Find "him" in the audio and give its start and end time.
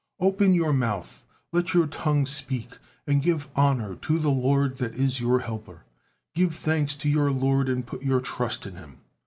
8.77-8.97